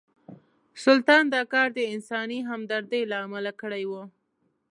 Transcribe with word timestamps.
سلطان 0.83 1.23
دا 1.35 1.41
کار 1.53 1.67
د 1.77 1.79
انساني 1.93 2.39
همدردۍ 2.49 3.01
له 3.11 3.17
امله 3.25 3.51
کړی 3.61 3.83
و. 3.89 3.93